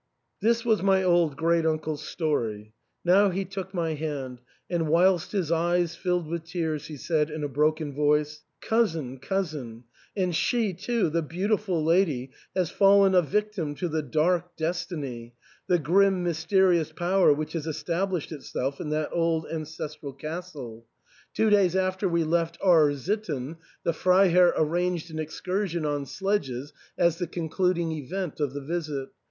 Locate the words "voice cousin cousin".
7.93-9.83